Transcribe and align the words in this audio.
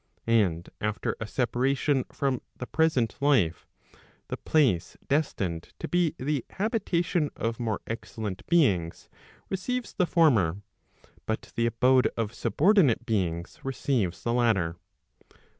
And 0.25 0.67
after 0.81 1.15
a 1.19 1.27
separation 1.27 2.05
from 2.11 2.41
the 2.57 2.65
present 2.65 3.15
life, 3.21 3.67
the 4.29 4.37
place 4.37 4.97
destined 5.07 5.73
to 5.77 5.87
be 5.87 6.15
the 6.17 6.43
habitation 6.49 7.29
of 7.35 7.59
more 7.59 7.81
excellent 7.85 8.43
beings 8.47 9.09
receives 9.49 9.93
the 9.93 10.07
former, 10.07 10.63
but 11.27 11.53
the 11.55 11.67
abode 11.67 12.07
of 12.17 12.33
subordinate 12.33 13.05
beings 13.05 13.59
receives 13.63 14.23
the 14.23 14.33
latter. 14.33 14.75